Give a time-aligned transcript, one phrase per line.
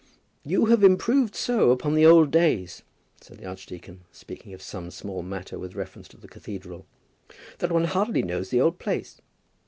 [0.43, 2.81] "You have improved so upon the old days,"
[3.21, 6.87] said the archdeacon, speaking of some small matter with reference to the cathedral,
[7.59, 9.21] "that one hardly knows the old place."